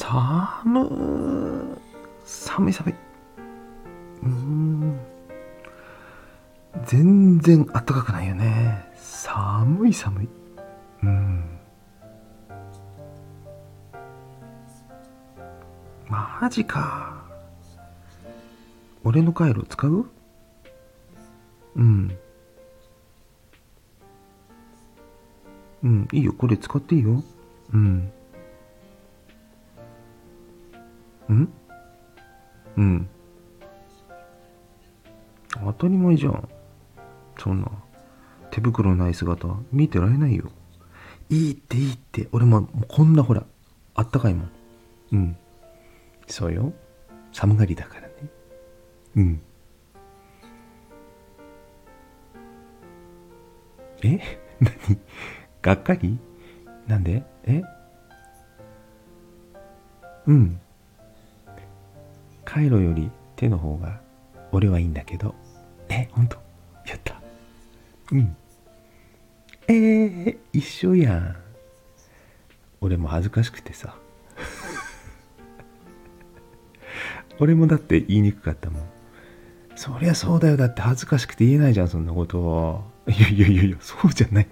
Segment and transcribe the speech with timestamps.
[0.00, 1.76] 寒
[2.70, 2.94] い寒い。
[4.22, 5.00] うん。
[6.84, 8.88] 全然暖かくないよね。
[8.96, 10.28] 寒い寒い。
[11.02, 11.58] うん。
[16.08, 17.24] マジか。
[19.04, 20.06] 俺のカイロ使う？
[21.76, 22.16] うん。
[25.82, 26.32] うん、いいよ。
[26.32, 27.22] これ使っていいよ。
[27.72, 28.12] うん。
[31.34, 31.52] ん？
[32.76, 33.08] うん。
[35.64, 36.48] 当たり前じゃん。
[37.38, 37.70] そんな、
[38.50, 40.50] 手袋のない姿、見てられないよ。
[41.30, 42.28] いいっていいって。
[42.32, 43.44] 俺も、もこんなほら、
[43.94, 44.50] あったかいもん。
[45.12, 45.36] うん。
[46.26, 46.72] そうよ。
[47.32, 48.14] 寒がりだからね。
[49.16, 49.40] うん。
[54.02, 54.20] え？
[54.60, 54.72] 何？
[55.60, 56.18] がっかり？
[56.86, 57.24] なんで？
[57.44, 57.62] え？
[60.26, 60.60] うん。
[62.48, 64.00] カイロより手の方が
[64.52, 65.34] 俺はいいんだけど。
[65.90, 66.38] え、ほんと
[66.86, 67.20] やった。
[68.10, 68.34] うん。
[69.68, 71.36] えー、一緒やん。
[72.80, 73.94] 俺も恥ずかしくてさ。
[77.38, 78.82] 俺もだって言いにくかったもん。
[79.76, 80.56] そりゃそうだよ。
[80.56, 82.82] だって恥ずかしくて言えないじゃん、そんなこと。
[83.08, 84.48] いやいやいやいや、そうじゃない。